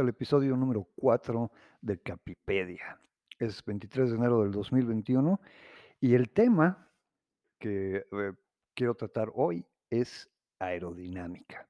[0.00, 2.98] Al episodio número 4 de Capipedia.
[3.38, 5.38] Es 23 de enero del 2021
[6.00, 6.90] y el tema
[7.58, 8.32] que eh,
[8.74, 11.68] quiero tratar hoy es aerodinámica.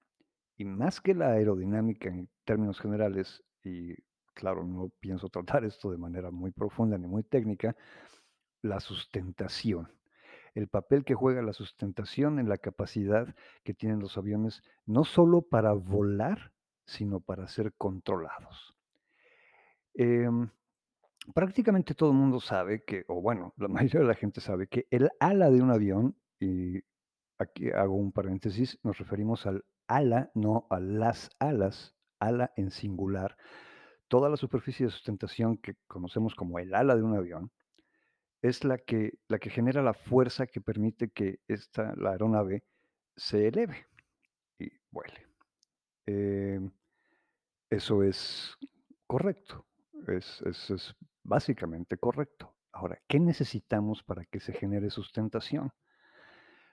[0.56, 3.96] Y más que la aerodinámica en términos generales, y
[4.32, 7.74] claro, no pienso tratar esto de manera muy profunda ni muy técnica,
[8.62, 9.92] la sustentación.
[10.54, 15.42] El papel que juega la sustentación en la capacidad que tienen los aviones, no solo
[15.42, 16.52] para volar,
[16.90, 18.74] sino para ser controlados.
[19.94, 20.48] Em,
[21.34, 24.86] prácticamente todo el mundo sabe que, o bueno, la mayoría de la gente sabe que
[24.90, 26.80] el ala de un avión, y
[27.38, 33.36] aquí hago un paréntesis, nos referimos al ala, no a las alas, ala en singular.
[34.08, 37.52] Toda la superficie de sustentación que conocemos como el ala de un avión
[38.42, 42.64] es la que, la que genera la fuerza que permite que esta, la aeronave
[43.16, 43.86] se eleve
[44.58, 45.26] y vuele.
[46.06, 46.72] Em,
[47.70, 48.56] eso es
[49.06, 49.66] correcto,
[50.08, 50.42] es,
[51.22, 52.54] básicamente correcto.
[52.72, 55.70] Ahora, ¿qué necesitamos para que se genere sustentación?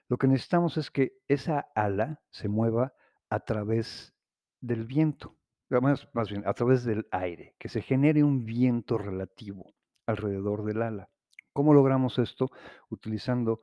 [0.08, 2.92] Lo que necesitamos es que esa ala se mueva
[3.30, 4.14] a través
[4.60, 5.36] del viento,
[5.70, 9.74] más bien a través del aire, que se genere un viento relativo
[10.06, 11.08] alrededor del ala.
[11.52, 12.50] ¿Cómo logramos esto?
[12.88, 13.60] Utilizando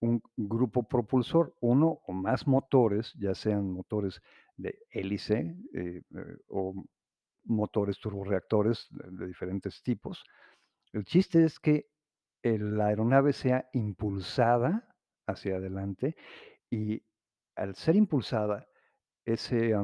[0.00, 4.22] un grupo propulsor, uno o más motores, ya sean motores
[4.58, 6.74] de hélice eh, eh, o
[7.44, 10.22] motores turborreactores de, diferentes tipos.
[10.92, 11.86] El chiste es que
[12.42, 14.94] la aeronave sea impulsada
[15.26, 16.16] hacia adelante
[16.70, 17.02] y
[17.56, 18.68] al ser impulsada,
[19.24, 19.74] ese,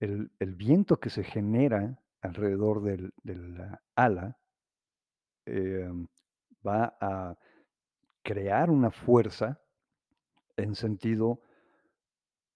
[0.00, 4.36] el, viento que se genera alrededor del, de la ala
[5.46, 6.08] am,
[6.66, 7.38] va a
[8.22, 9.60] crear una fuerza
[10.56, 11.40] en sentido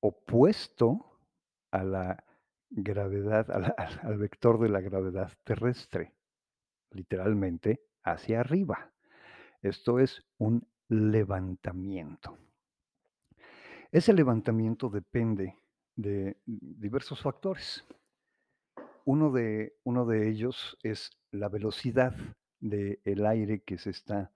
[0.00, 1.09] opuesto
[1.70, 2.24] a la
[2.70, 3.50] gravedad,
[4.02, 6.14] al vector de la gravedad terrestre,
[6.90, 8.92] literalmente hacia arriba.
[9.62, 12.38] Esto es un levantamiento.
[13.92, 15.56] Ese levantamiento depende
[15.96, 17.84] de diversos factores.
[19.04, 22.14] Uno de, uno de ellos es la velocidad
[22.60, 24.32] del aire que se está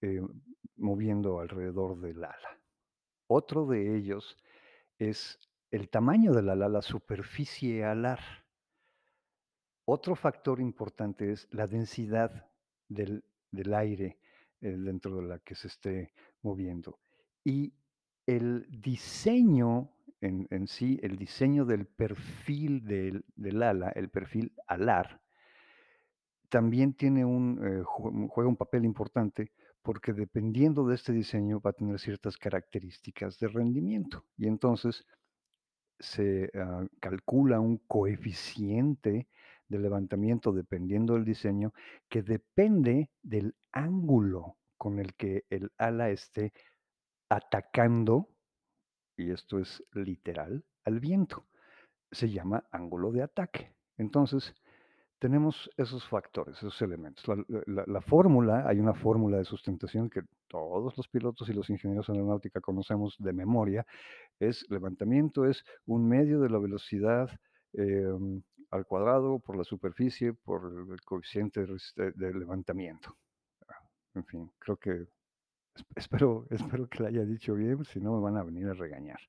[0.00, 0.22] eh,
[0.76, 2.60] moviendo alrededor del ala.
[3.26, 4.36] Otro de ellos
[4.98, 5.38] es
[5.76, 8.20] el tamaño del ala, la superficie alar.
[9.84, 12.50] Otro factor importante es la densidad
[12.88, 13.22] del,
[13.74, 14.18] aire
[14.60, 16.98] eh, dentro de la que se esté moviendo.
[17.44, 17.72] Y
[18.26, 25.20] el diseño en, sí, el diseño del perfil del, del ala, el perfil alar,
[26.48, 31.70] también tiene un, eh, jue- juega un papel importante porque dependiendo de este diseño va
[31.70, 34.24] a tener ciertas características de rendimiento.
[34.36, 35.04] Y entonces
[35.98, 39.28] se ah, calcula un coeficiente
[39.68, 41.72] de levantamiento dependiendo del diseño
[42.08, 46.52] que depende del ángulo con el que el ala esté
[47.28, 48.28] atacando,
[49.16, 51.46] y esto es literal, al viento.
[52.12, 53.74] Se llama ángulo de ataque.
[53.96, 54.54] Entonces,
[55.18, 57.26] tenemos esos factores, esos elementos.
[57.28, 61.70] La, la- la fórmula, hay una fórmula de sustentación que todos los pilotos y los
[61.70, 63.86] ingenieros en aeronáutica conocemos de memoria,
[64.40, 67.30] es levantamiento es un medio de la velocidad
[67.74, 70.62] em, al cuadrado por la superficie por
[70.92, 71.66] el coeficiente
[71.96, 73.16] de, de levantamiento.
[74.14, 74.90] En fin, creo que
[75.76, 76.46] es- espero,
[76.80, 79.20] espero que la haya dicho bien, si no me van a venir a regañar.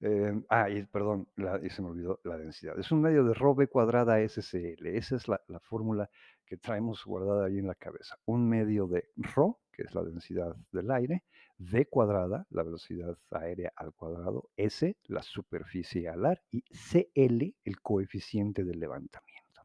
[0.00, 2.78] Em, ah, y perdón, la- se me olvidó la densidad.
[2.78, 4.86] Es un medio de v cuadrada SCL.
[4.96, 6.10] Esa es la, la fórmula
[6.44, 8.16] que traemos guardada ahí en la cabeza.
[8.26, 11.24] Un medio de rho, que es la densidad del aire,
[11.58, 18.64] v cuadrada, la velocidad aérea al cuadrado, S, la superficie alar, y CL, el coeficiente
[18.64, 19.62] de levantamiento.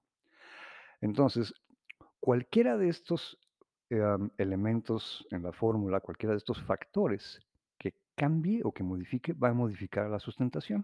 [1.01, 1.53] Entonces,
[2.19, 3.37] cualquiera de estos
[3.91, 7.39] am, elementos en la fórmula, cualquiera de estos factores
[8.21, 10.81] cambie o que modifique, va a modificar la sustentación.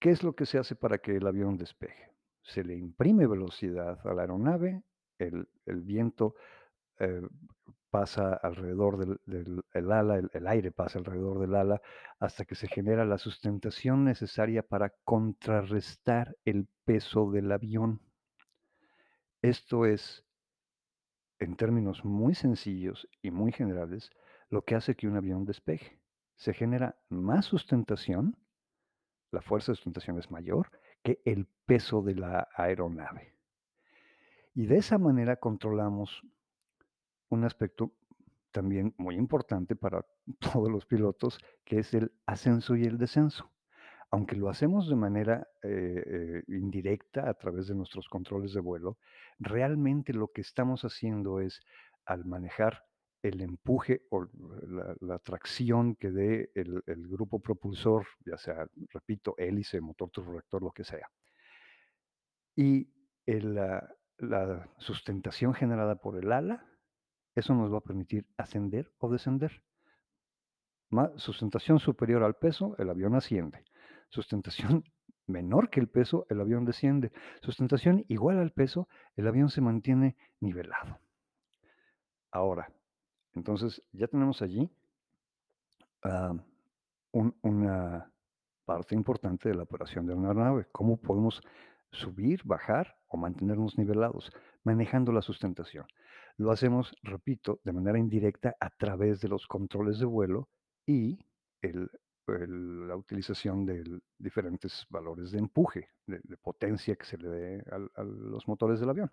[0.00, 2.04] ¿Qué es lo que se hace para que el avión despeje?
[2.42, 4.82] Se le imprime velocidad a la aeronave,
[5.18, 5.46] el,
[5.92, 6.34] viento
[6.98, 7.22] eh,
[7.90, 11.80] pasa alrededor del, del- el ala, el aire pasa alrededor del ala
[12.18, 18.00] hasta que se genera la sustentación necesaria para contrarrestar el peso del avión.
[19.42, 20.24] Esto es,
[21.38, 24.10] en términos muy sencillos y muy generales,
[24.52, 25.98] lo que hace que un avión despeje.
[26.36, 28.36] Se genera más sustentación
[29.32, 30.70] la fuerza de sustentación es mayor
[31.02, 33.34] que el peso de la aeronave.
[34.54, 36.22] Y de esa manera controlamos
[37.30, 37.94] un aspecto
[38.50, 40.04] también muy importante para
[40.52, 43.50] todos los pilotos, que es el ascenso y el descenso.
[44.10, 48.98] aunque lo hacemos de manera, eh eh, indirecta a través de nuestros controles de vuelo,
[49.38, 51.62] realmente lo que estamos haciendo es,
[52.04, 52.84] al manejar
[53.22, 54.26] el empuje o
[54.68, 60.72] la la tracción que dé el grupo propulsor, ya sea, repito, hélice, motor turborreactor, lo
[60.72, 61.08] que sea
[62.56, 62.88] y
[63.26, 63.88] la
[64.18, 66.64] la sustentación generada por el ala,
[67.34, 69.64] eso nos va a permitir ascender o descender.
[70.90, 73.64] Ma sustentación superior al peso, el avión asciende.
[74.10, 74.84] Sustentación
[75.26, 77.10] menor que el peso, el avión desciende.
[77.40, 81.00] Sustentación igual al peso, el avión se mantiene nivelado.
[82.30, 82.70] Ahora,
[83.34, 84.70] entonces, ya tenemos allí
[87.12, 88.12] un una
[88.64, 91.42] parte importante de la operación de una aeronave, cómo podemos
[91.90, 94.32] subir, bajar o mantenernos nivelados,
[94.64, 95.86] manejando la sustentación.
[96.38, 100.48] Lo hacemos, repito, de manera indirecta a través de los controles de vuelo
[100.86, 101.18] y
[102.26, 107.64] la utilización del diferentes valores de empuje, de de potencia que se le dé
[107.96, 109.10] a los motores del avión.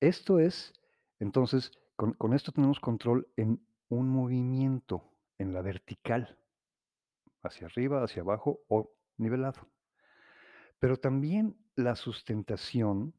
[0.00, 0.72] Esto es,
[1.18, 6.38] entonces, con esto tenemos control en un movimiento, en la vertical,
[7.42, 9.68] hacia arriba, hacia abajo o nivelado.
[10.78, 13.14] Pero también la sustentación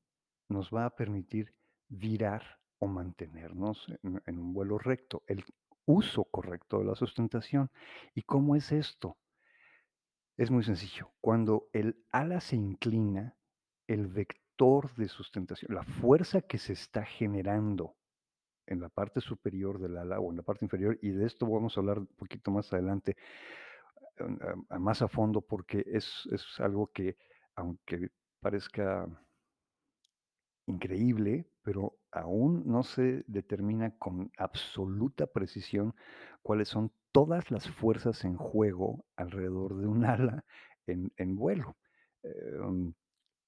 [0.50, 1.56] nos va a permitir
[1.88, 5.46] virar o mantenernos en en un vuelo recto, el
[5.86, 7.72] uso correcto de la sustentación,
[8.14, 9.18] ¿y cómo es esto?
[10.38, 13.38] Es muy sencillo, cuando el ala se inclina,
[13.88, 14.45] el vector
[14.96, 17.94] de sustentación, la fuerza que se está generando
[18.68, 21.76] en la parte superior del ala o en la parte inferior, y de esto vamos
[21.76, 23.18] a hablar un poquito más adelante,
[24.70, 27.18] a más a fondo, porque es es algo que,
[27.56, 29.08] aunque parezca
[30.68, 35.94] increíble, pero aún no se determina con absoluta precisión
[36.42, 40.46] cuáles son todas las fuerzas en juego alrededor de un ala
[40.88, 41.76] en en vuelo.
[42.24, 42.94] Em,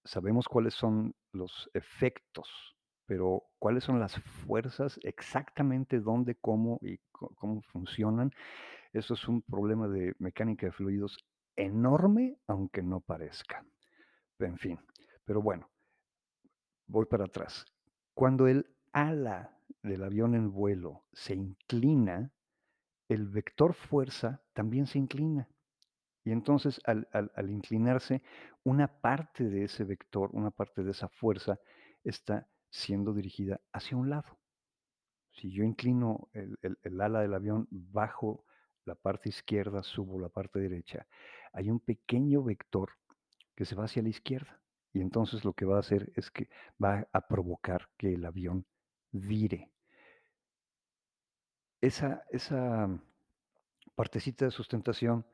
[0.08, 2.76] sabemos cuáles son los efectos,
[3.06, 4.16] pero cuáles son las
[4.46, 8.32] fuerzas, exactamente dónde, cómo y có cómo funcionan,
[8.94, 11.18] eso es un problema de mecánica de fluidos
[11.56, 13.66] enorme, aunque no parezca.
[14.40, 14.80] En fin,
[15.26, 15.70] pero bueno
[16.88, 17.66] voy para atrás.
[18.14, 22.32] Cuando el ala del avión en vuelo se inclina,
[23.10, 25.48] el vector fuerza también se inclina.
[26.28, 28.22] Y entonces, al inclinarse,
[28.66, 31.58] una parte de ese vector, una parte de esa fuerza
[32.04, 34.38] está siendo dirigida hacia un lado.
[35.32, 38.44] Si yo inclino el ala del avión, bajo
[38.84, 41.08] la parte izquierda, subo la parte derecha,
[41.54, 42.90] hay un pequeño vector
[43.56, 44.60] que se va hacia la izquierda,
[44.92, 46.50] y entonces lo que va a hacer es que
[46.84, 48.66] va a provocar que el avión
[49.14, 49.72] vire.
[51.80, 52.90] Esa esa
[53.96, 55.26] partecita de sustentación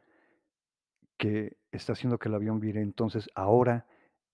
[1.24, 3.88] que está haciendo que el avión vire, entonces, ahora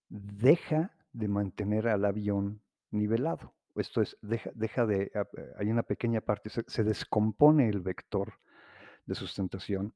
[0.10, 3.54] deja de mantener al avión nivelado.
[3.76, 5.30] Esto es, deja deja de ap
[5.60, 8.34] hay una pequeña parte, se descompone el vector
[9.06, 9.94] de sustentación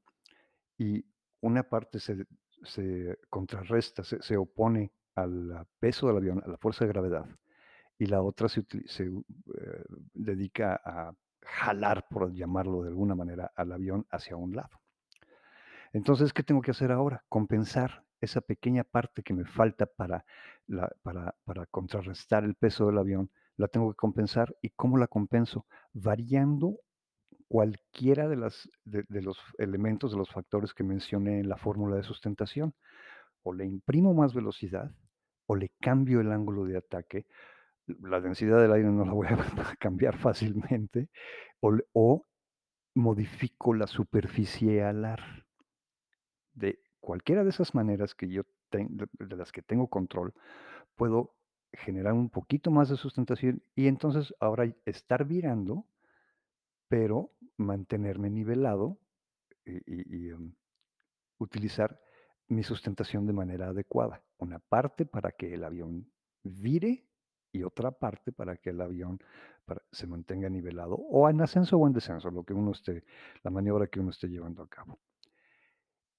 [0.78, 1.04] y
[1.40, 2.26] una parte se
[2.62, 7.26] se contrarresta, se se opone al peso del avión, a la fuerza de gravedad,
[7.98, 9.84] y la otra se se eh,
[10.14, 14.83] dedica a jalar, por llamarlo de alguna manera, al avión hacia un lado.
[15.94, 17.24] Entonces, ¿qué tengo que hacer ahora?
[17.30, 20.26] Compensar esa pequeña parte que me falta para
[21.44, 25.66] para contrarrestar el peso del avión, la tengo que compensar, ¿y cómo la compenso?
[25.92, 26.78] Variando
[27.48, 31.96] cualquiera de las de de los elementos, de los factores que mencioné en la fórmula
[31.96, 32.74] de sustentación.
[33.44, 34.90] O le imprimo más velocidad,
[35.46, 37.26] o le cambio el ángulo de ataque.
[37.86, 39.36] La densidad del aire no la voy a
[39.78, 41.10] cambiar fácilmente,
[41.60, 42.26] o
[42.94, 45.43] modifico la superficie alar.
[46.54, 50.32] De cualquiera de esas maneras que yo ten de las que tengo control,
[50.94, 51.34] puedo
[51.72, 55.86] generar un poquito más de sustentación y entonces ahora estar virando,
[56.88, 58.98] pero mantenerme nivelado
[59.64, 60.54] y em,
[61.38, 62.00] utilizar
[62.48, 64.22] mi sustentación de manera adecuada.
[64.38, 66.10] Una parte para que el avión
[66.42, 67.06] vire
[67.52, 69.18] y otra parte para que el avión
[69.92, 73.04] se mantenga nivelado, o en ascenso o en descenso, lo que uno esté
[73.42, 74.98] la maniobra que uno esté llevando a cabo.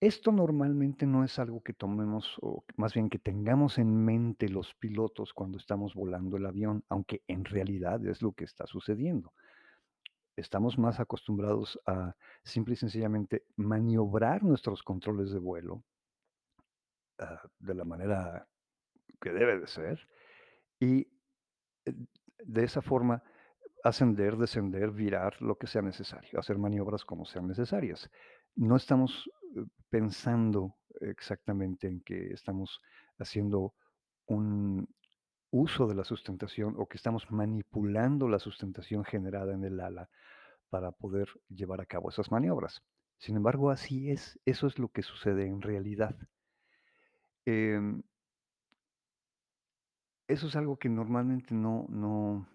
[0.06, 4.76] Esto normalmente no es algo que tomemos, o más bien que tengamos en mente los
[4.76, 9.34] pilotos cuando estamos volando el avión, aunque en realidad es lo que está sucediendo.
[10.36, 15.84] Estamos más acostumbrados a simple y sencillamente maniobrar nuestros controles de vuelo
[17.18, 18.48] ah, de la manera
[19.20, 20.08] que debe de ser,
[20.80, 21.08] y,
[21.86, 21.96] eh,
[22.44, 23.24] de esa forma
[23.84, 28.10] ascender, descender, virar, lo que sea necesario, hacer maniobras como sean necesarias.
[28.56, 29.30] no estamos,
[29.90, 32.82] pensando exactamente en que estamos
[33.20, 33.74] haciendo
[34.28, 34.88] un
[35.52, 40.10] uso de la sustentación o que estamos manipulando la sustentación generada en el ala
[40.70, 42.82] para poder llevar a cabo esas maniobras.
[43.18, 46.16] Sin embargo, así es, eso es lo que sucede en realidad.
[47.46, 48.02] Em,
[50.28, 52.48] eso es algo que normalmente no no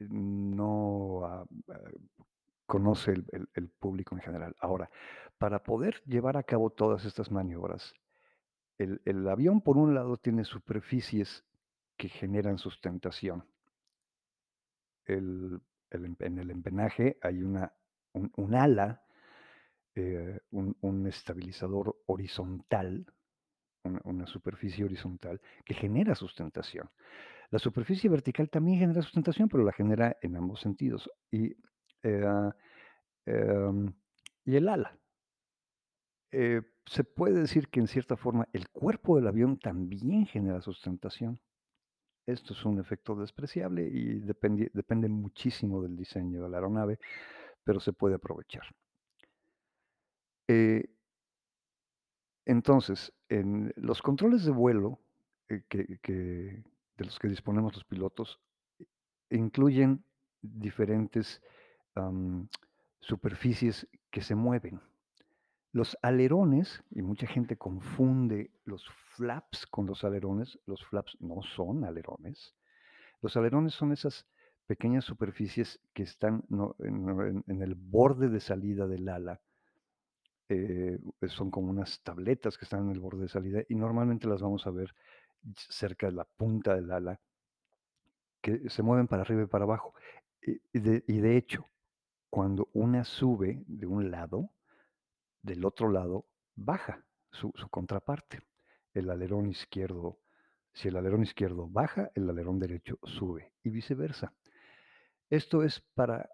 [0.00, 1.90] no, ah, ah,
[2.66, 4.56] conoce el el público en general.
[4.60, 4.90] Ahora,
[5.38, 7.94] para poder llevar a cabo todas estas maniobras,
[8.78, 11.44] el el avión, por un lado, tiene superficies
[11.96, 13.44] que generan sustentación.
[15.06, 17.72] El el empe en el empenaje hay una
[18.12, 19.04] un un ala,
[19.94, 23.06] eh, un un estabilizador horizontal,
[24.04, 26.90] una superficie horizontal que genera sustentación.
[27.50, 31.10] La superficie vertical también genera sustentación, pero la genera en ambos sentidos.
[31.30, 31.54] Y,
[32.04, 33.92] em,
[34.44, 34.98] y el ala.
[36.30, 41.40] Eh, se puede decir que en cierta forma el cuerpo del avión también genera sustentación.
[42.26, 46.98] Esto es un efecto despreciable y dependi depende muchísimo del diseño de la aeronave,
[47.64, 48.64] pero se puede aprovechar.
[50.48, 50.94] Eh
[52.46, 55.00] entonces, en los controles de vuelo,
[55.48, 56.62] eh, que
[56.96, 58.40] de los que disponemos los pilotos,
[59.30, 60.04] incluyen
[60.42, 61.42] diferentes,
[63.00, 64.80] superficies que se mueven.
[65.72, 71.84] Los alerones, y mucha gente confunde los flaps con los alerones, los flaps no son
[71.84, 72.54] alerones.
[73.20, 74.26] Los alerones son esas
[74.66, 76.44] pequeñas superficies que están,
[76.78, 79.40] en el borde de salida del ala.
[80.48, 84.42] Eh, son como unas tabletas que están en el borde de salida y normalmente las
[84.42, 84.94] vamos a ver
[85.56, 87.18] cerca de la punta del ala
[88.42, 89.94] que se mueven para arriba y para abajo.
[90.42, 91.66] Y de hecho,
[92.34, 94.50] cuando una sube de un lado,
[95.40, 96.26] del otro lado
[96.56, 98.40] baja su contraparte.
[98.92, 100.18] El alerón izquierdo
[100.72, 104.32] si el alerón izquierdo baja, el alerón derecho sube y viceversa.
[105.30, 106.28] Esto es para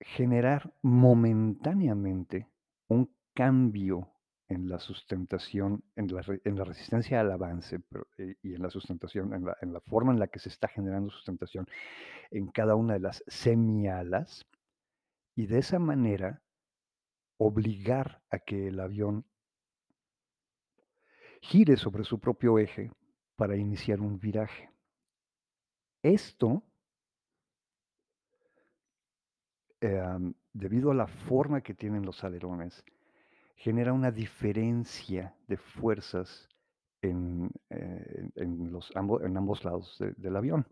[0.00, 2.48] generar momentáneamente
[2.88, 4.08] un cambio
[4.48, 7.80] en la sustentación, en la re en la resistencia al avance,
[8.16, 10.68] eh, y en la sustentación, en la en la forma en la que se está
[10.68, 11.66] generando sustentación
[12.30, 14.46] en cada una de las semialas,
[15.34, 16.42] y de esa manera
[17.38, 19.24] obligar a que el avión
[21.40, 22.90] gire sobre su propio eje
[23.36, 24.70] para iniciar un viraje.
[26.02, 26.62] Esto
[29.80, 32.84] em, debido a la forma que tienen los alerones,
[33.56, 36.48] genera una diferencia de fuerzas
[37.02, 40.66] en, eh, en los en ambos lados de del avión.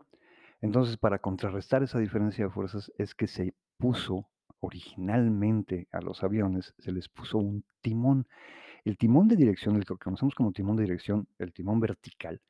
[0.61, 4.31] Entonces, para contrarrestar esa diferencia de fuerzas es que se puso
[4.63, 8.27] originalmente a los aviones, se les puso un timón.
[8.85, 12.41] El timón de dirección, el que conocemos como timón de dirección, el timón vertical,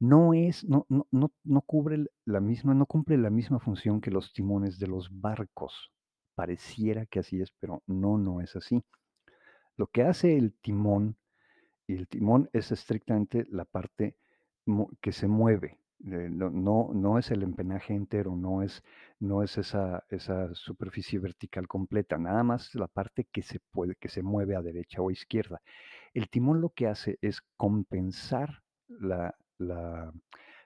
[0.00, 4.10] no es no no no no cubre la misma no cumple la misma función que
[4.10, 5.92] los timones de los barcos.
[6.34, 8.82] Pareciera que así es, pero no, no es así.
[9.76, 11.16] Lo que hace el timón,
[11.86, 14.16] y el timón es estrictamente la parte
[15.00, 18.82] que se mueve, no no es el empenaje entero, no es
[19.20, 24.08] no es esa esa superficie vertical completa, nada más la parte que se puede que
[24.08, 25.60] se mueve a derecha o izquierda.
[26.14, 30.12] El timón lo que hace es compensar la la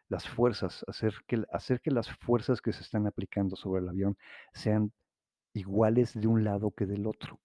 [0.09, 4.17] las fuerzas, hacer que hacer que las fuerzas que se están aplicando sobre el avión
[4.53, 4.93] sean
[5.55, 7.41] iguales de un lado que del otro.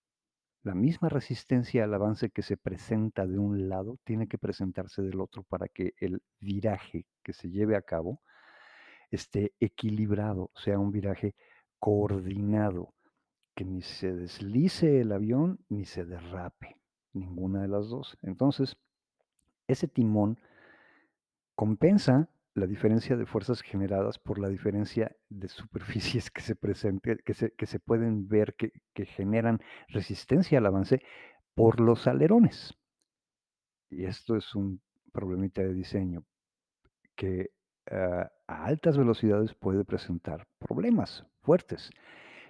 [0.63, 5.19] La misma resistencia al avance que se presenta de un lado, tiene que presentarse del
[5.19, 8.21] otro para que el viraje que se lleve a cabo
[9.09, 11.33] esté equilibrado, sea un viraje
[11.79, 12.93] coordinado,
[13.55, 16.77] que ni se deslice el avión ni se derrape,
[17.13, 18.19] ninguna de las 2.
[18.21, 18.77] Entonces,
[19.67, 20.37] ese timón
[21.55, 27.33] compensa la diferencia de fuerzas generadas por la diferencia de superficies que se presente que
[27.33, 31.01] se que se pueden ver que que generan resistencia al avance
[31.55, 32.73] por los alerones.
[33.89, 34.81] Y esto es un
[35.11, 36.23] problemita de diseño
[37.15, 37.51] que,
[37.91, 41.91] ah, a altas velocidades puede presentar problemas fuertes.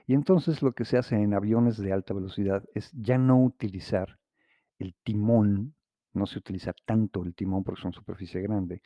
[0.08, 4.20] Y entonces lo que se hace en aviones de alta velocidad es ya no utilizar
[4.80, 5.76] el timón,
[6.14, 8.82] no se utiliza tanto el timón porque son superficie grande,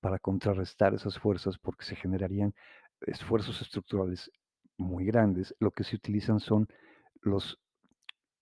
[0.00, 2.54] para contrarrestar esas fuerzas, porque se generarían
[3.02, 4.30] esfuerzos estructurales
[4.76, 5.54] muy grandes.
[5.60, 6.68] Lo que se utilizan son
[7.22, 7.58] los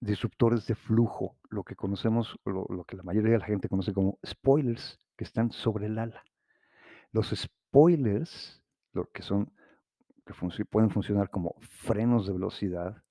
[0.01, 3.93] disruptores de flujo, lo que conocemos, lo lo que la mayoría de la gente conoce
[3.93, 6.23] como spoilers, que están sobre el ala.
[7.13, 8.63] Los spoilers,
[8.93, 9.53] lo que son
[10.25, 13.03] que pueden funcionar como frenos de velocidad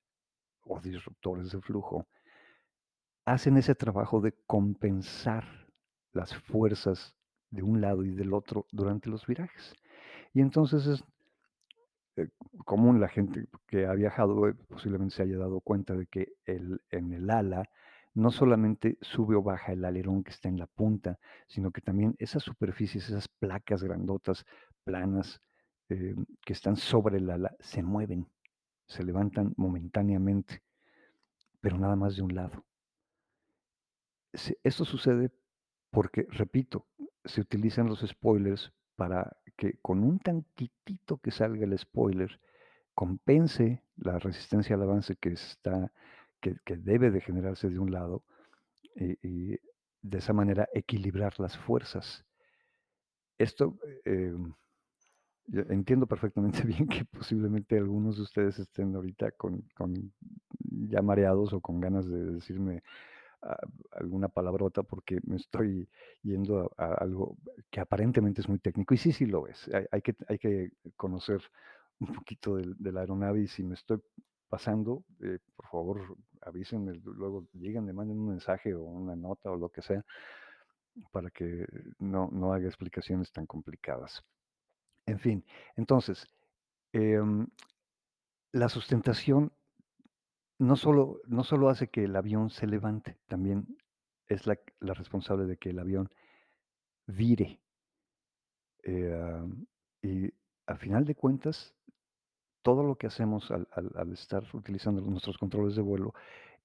[0.61, 2.07] o disruptores de flujo
[3.25, 5.67] hacen ese trabajo de compensar
[6.13, 7.16] las fuerzas
[7.49, 9.75] de un lado y del otro durante los virajes.
[10.33, 11.03] Y entonces es
[12.17, 12.29] eh,
[12.65, 16.81] común la gente que ha viajado, eh, posiblemente se haya dado cuenta de que el
[16.89, 17.69] en el ala
[18.17, 22.15] no solamente sube o baja el alerón que está en la punta, sino que también
[22.17, 24.43] esas superficies, esas placas grandotas,
[24.83, 25.39] planas,
[25.89, 28.27] em, que están sobre el ala, se mueven,
[28.87, 30.63] se levantan momentáneamente,
[31.61, 32.65] pero nada más de un lado.
[34.63, 35.29] Esto sucede
[35.91, 36.87] porque, repito,
[37.27, 42.39] se utilizan los spoilers para que con un tantitito que salga el spoiler
[42.93, 45.91] compense la resistencia al avance que está
[46.39, 48.23] que debe de generarse de un lado,
[48.95, 49.59] y y
[50.01, 52.25] de esa manera equilibrar las fuerzas.
[53.37, 54.53] Esto, em,
[55.47, 60.13] yo entiendo perfectamente bien que posiblemente algunos de ustedes estén ahorita con con
[60.89, 62.83] ya mareados o con ganas de decirme,
[63.91, 65.87] alguna palabrota porque me estoy
[66.23, 67.37] yendo a algo
[67.69, 69.69] que aparentemente es muy técnico, y sí, sí lo es.
[69.91, 71.41] Hay que hay que conocer
[71.99, 73.99] un poquito del de la aeronave, y si me estoy
[74.49, 79.69] pasando, eh, por favor, avísenme, luego díganme, manden un mensaje o una nota o lo
[79.69, 80.03] que sea,
[81.11, 81.65] para que
[81.99, 84.23] no no haga explicaciones tan complicadas.
[85.05, 86.27] En fin, entonces,
[86.93, 87.47] em,
[88.51, 89.51] la sustentación
[90.59, 93.77] no solo no solo hace que el avión se levante, también
[94.27, 96.09] es la responsable de que el avión
[97.07, 97.61] vire.
[98.85, 99.65] Am,
[100.01, 100.31] y
[100.65, 101.73] a final de cuentas,
[102.61, 106.13] todo lo que hacemos al estar utilizando nuestros controles de vuelo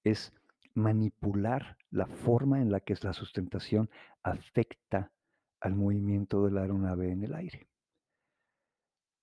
[0.05, 0.33] es
[0.75, 3.91] manipular la forma en la que la sustentación
[4.23, 5.13] afecta
[5.61, 7.69] al movimiento de la aeronave en el aire.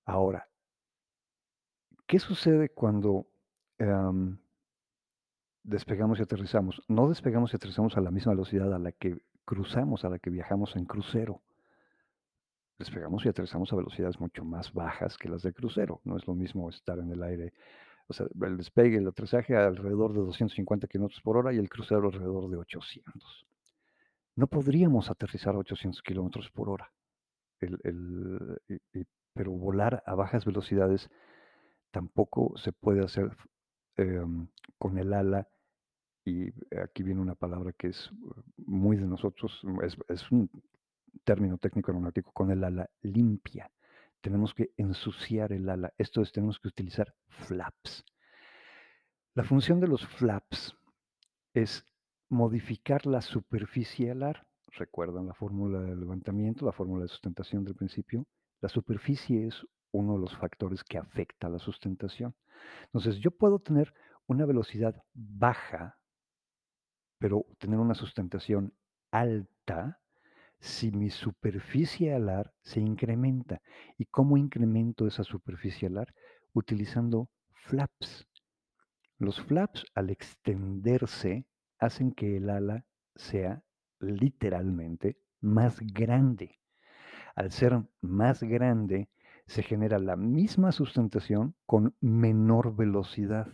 [0.05, 0.49] Ahora
[2.09, 3.27] ¿qué sucede cuando,
[3.77, 4.39] em
[5.69, 6.81] despegamos y aterrizamos?
[6.87, 10.29] No despegamos y aterrizamos a la misma velocidad a la que cruzamos, a la que
[10.29, 11.41] viajamos en crucero.
[12.77, 16.01] Despegamos y aterrizamos a velocidades mucho más bajas que las de crucero.
[16.03, 17.53] No es lo mismo estar en el aire,
[18.07, 22.07] o sea, el despegue, el aterrizaje alrededor de 250 kilómetros por hora y el crucero
[22.07, 23.45] alrededor de 800.
[24.35, 26.91] No podríamos aterrizar a 800 kilómetros por hora.
[27.59, 31.09] El el pero volar a bajas velocidades
[31.91, 33.35] tampoco se puede hacer,
[33.95, 35.47] em, con el ala,
[36.25, 38.11] y aquí viene una palabra que es
[38.57, 40.49] muy de nosotros, es es un
[41.23, 43.71] término técnico aeronáutico, con el ala limpia.
[44.21, 48.03] Tenemos que ensuciar el ala, esto es, tenemos que utilizar flaps.
[49.33, 50.75] La función de los flaps
[51.53, 51.85] es
[52.29, 54.45] modificar la superficie alar.
[54.67, 58.27] ¿Recuerdan la fórmula de levantamiento, la fórmula de sustentación del principio?
[58.61, 62.35] La superficie es uno de los factores que afecta a la sustentación.
[62.85, 63.93] Entonces, yo puedo tener
[64.27, 65.98] una velocidad baja
[67.19, 68.73] pero tener una sustentación
[69.11, 69.99] alta
[70.59, 73.61] si mi superficie alar se incrementa.
[73.97, 76.13] ¿Y cómo incremento esa superficie alar?
[76.53, 78.27] Utilizando flaps.
[79.17, 81.45] Los flaps, al extenderse,
[81.77, 83.63] hacen que el ala sea
[83.99, 86.59] literalmente más grande.
[87.35, 89.09] Al ser más grande,
[89.45, 93.47] se genera la misma sustentación con menor velocidad.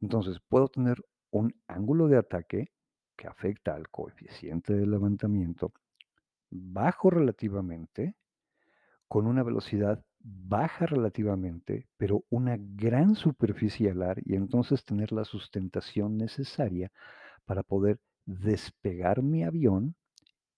[0.00, 2.73] Entonces, puedo tener un ángulo de ataque
[3.16, 5.72] que afecta al coeficiente de levantamiento
[6.50, 8.14] bajo relativamente,
[9.08, 16.16] con una velocidad baja relativamente, pero una gran superficie alar, y entonces tener la sustentación
[16.16, 16.90] necesaria
[17.44, 19.96] para poder despegar mi avión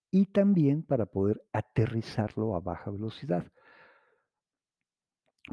[0.09, 3.51] y también para poder aterrizarlo a baja velocidad.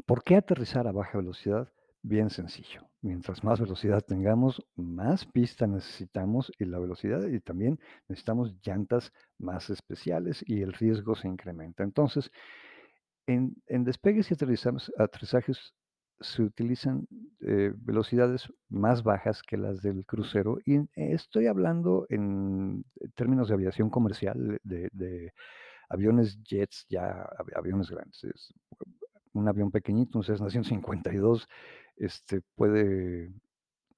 [0.05, 1.71] ¿Por qué aterrizar a baja velocidad?
[2.07, 2.87] Bien sencillo.
[3.01, 9.71] Mientras más velocidad tengamos, más pista necesitamos y la velocidad y también necesitamos llantas más
[9.71, 11.83] especiales y el riesgo se incrementa.
[11.83, 12.29] Entonces,
[13.25, 14.35] en en despegues y
[14.99, 15.73] aterrizajes
[16.19, 17.07] se utilizan,
[17.41, 23.89] eh, velocidades más bajas que las del crucero, y estoy hablando en términos de aviación
[23.89, 25.33] comercial, de
[25.89, 28.23] aviones jets, ya av aviones grandes.
[28.23, 28.53] Es
[29.33, 31.47] un avión pequeñito, un Cessna 152,
[31.97, 33.31] este, puede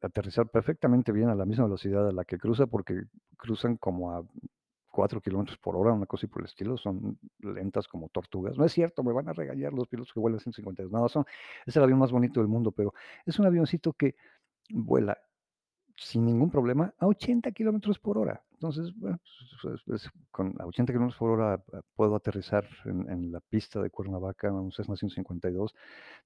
[0.01, 3.03] aterrizar perfectamente bien a la misma velocidad a la que cruza, porque
[3.37, 4.23] cruzan como a
[4.91, 8.57] 4 kilómetros por hora, una cosa así por el estilo, son lentas como tortugas.
[8.57, 10.91] No es cierto, me van a regañar los pilotos que vuelan 152.
[10.91, 11.25] No, son
[11.65, 12.93] es el avión más bonito del mundo, pero
[13.25, 14.15] es un avioncito que
[14.69, 15.17] vuela
[15.95, 18.43] sin ningún problema a 80 kilómetros por hora.
[18.59, 19.19] Entonces, bueno,
[19.61, 23.79] pues, pues, con a 80 kilómetros por hora, ah, puedo aterrizar en en la pista
[23.81, 25.75] de Cuernavaca, un Cessna 152,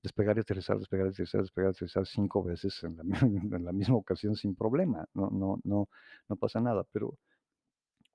[0.02, 3.04] despegar y aterrizar, despegar y aterrizar, despegar y aterrizar 5 veces en la
[3.72, 5.89] en misma ocasión sin problema, no no no
[6.30, 7.17] no pasa nada, pero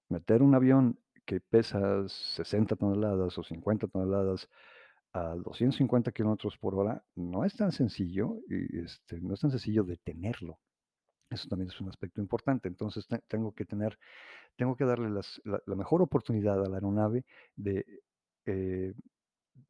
[0.08, 4.48] meter un avión que pesa 60 toneladas o 50 toneladas
[5.12, 9.84] a 250 kilómetros por hora no es tan sencillo y, este, no es tan sencillo
[9.84, 10.58] detenerlo.
[11.30, 12.68] Eso también es un aspecto importante.
[12.68, 13.98] Entonces, te tengo que tener
[14.56, 17.24] tengo que darle las la la mejor oportunidad a la aeronave
[17.56, 17.86] de,
[18.46, 18.94] eh,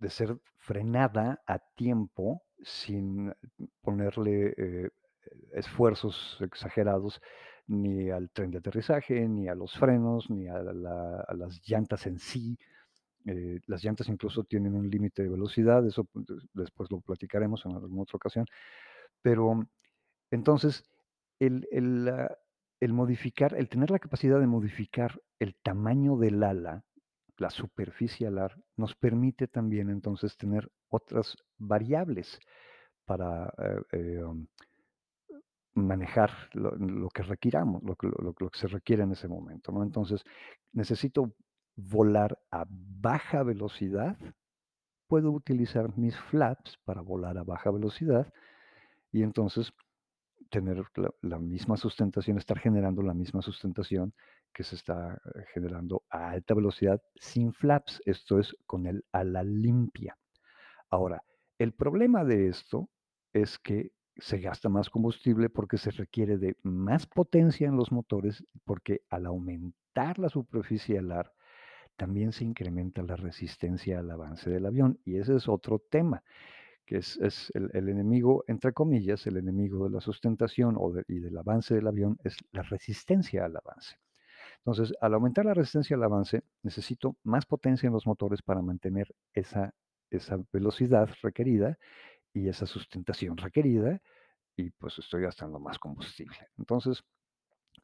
[0.01, 3.35] de ser frenada a tiempo sin
[3.83, 4.91] ponerle, eh,
[5.55, 7.21] esfuerzos exagerados
[7.69, 12.07] ni al tren de aterrizaje, ni a los frenos, ni a la a las llantas
[12.07, 12.59] en sí.
[13.27, 17.67] Eh, las llantas incluso tienen un límite de velocidad, eso, pues, des después lo platicaremos
[17.67, 18.47] en alguna otra ocasión.
[19.23, 19.67] Pero,
[20.31, 20.85] entonces,
[21.39, 22.09] el el
[22.81, 26.85] el modificar, el tener la capacidad de modificar el tamaño del ala,
[27.39, 32.39] la superficie alar, nos permite también, entonces, tener otras variables
[33.05, 33.53] para,
[33.93, 34.47] eh, em,
[35.75, 39.83] manejar lo que requiramos, lo lo que se requiere en ese momento, ¿no?
[39.83, 40.25] Entonces,
[40.73, 41.35] necesito
[41.77, 44.17] volar a baja velocidad,
[45.09, 48.33] puedo utilizar mis flaps para volar a baja velocidad
[49.13, 49.73] y entonces
[50.51, 54.15] tener la la misma sustentación, estar generando la misma sustentación
[54.53, 55.21] que se está
[55.53, 60.17] generando a alta velocidad sin flaps, esto es, con el ala limpia.
[60.89, 61.23] Ahora,
[61.59, 62.89] el problema de esto
[63.33, 68.45] es que se gasta más combustible porque se requiere de más potencia en los motores,
[68.65, 71.33] porque al aumentar la superficie alar,
[71.97, 76.23] también se incrementa la resistencia al avance del avión, y ese es otro tema,
[76.87, 81.21] que es es el el enemigo, entre comillas, el enemigo de la sustentación o y
[81.21, 83.97] del avance del avión es la resistencia al avance.
[84.59, 89.09] Entonces, al aumentar la resistencia al avance, necesito más potencia en los motores para mantener
[89.35, 89.75] esa
[90.11, 91.79] esa velocidad requerida
[92.35, 94.01] y esa sustentación requerida,
[94.57, 96.39] y pues estoy gastando más combustible.
[96.59, 97.05] Entonces,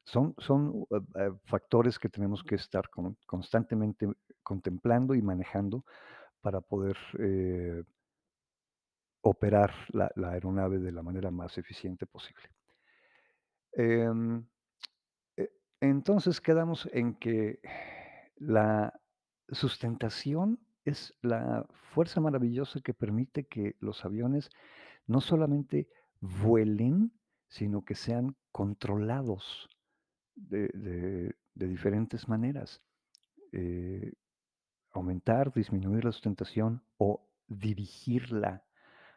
[0.04, 4.08] son son, eh eh, factores que tenemos que estar con constantemente
[4.44, 5.84] contemplando y manejando
[6.42, 7.84] para poder, eh
[9.22, 12.48] operar la la aeronave de la manera más eficiente posible.
[13.72, 14.44] Em,
[15.36, 17.60] e entonces, quedamos en que
[18.36, 18.92] la
[19.48, 24.50] sustentación es la fuerza maravillosa que permite que los aviones
[25.06, 25.88] no solamente
[26.20, 27.12] vuelen,
[27.48, 29.68] sino que sean controlados
[30.34, 32.82] de de diferentes maneras.
[33.52, 34.12] Eh,
[34.92, 38.64] aumentar, disminuir la sustentación o dirigirla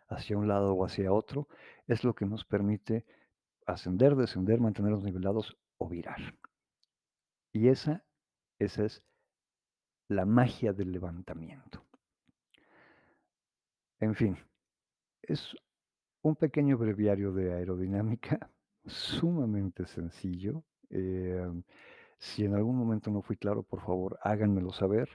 [0.08, 1.48] hacia un lado o hacia otro,
[1.88, 3.06] es lo que nos permite
[3.66, 6.36] ascender, descender, mantenernos nivelados o virar.
[7.52, 8.06] Y esa
[8.60, 9.04] esa es
[10.08, 11.84] la magia del levantamiento.
[14.00, 14.38] En fin,
[15.22, 15.56] es
[16.22, 18.50] un pequeño breviario de aerodinámica
[18.86, 21.64] sumamente sencillo, em,
[22.18, 25.10] si en algún momento no fui claro, por favor, háganmelo saber.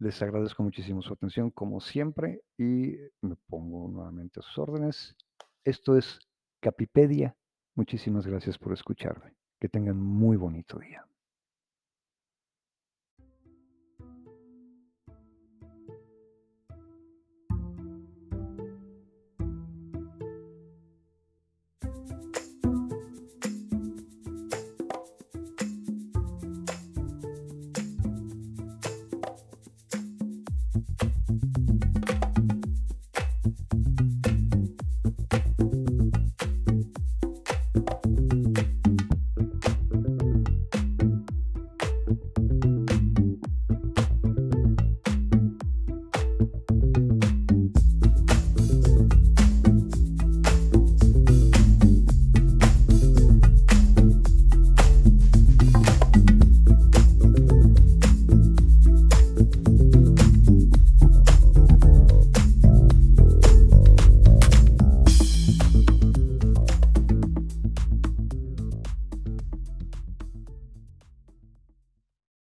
[0.00, 5.14] Les agradezco muchísimo su atención, como siempre, y me pongo nuevamente a sus órdenes.
[5.62, 6.18] Esto es
[6.58, 7.36] Capipedia.
[7.74, 9.34] Muchísimas gracias por escucharme.
[9.60, 11.04] Que tengan muy bonito día.